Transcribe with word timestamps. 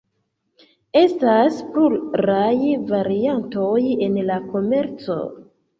Estas 1.01 1.59
pluraj 1.75 2.49
variantoj 2.95 3.79
en 4.09 4.23
la 4.33 4.45
komerco. 4.53 5.25